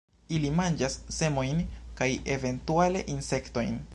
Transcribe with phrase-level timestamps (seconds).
[0.35, 1.61] Ili manĝas semojn
[2.01, 2.09] kaj
[2.39, 3.81] eventuale insektojn.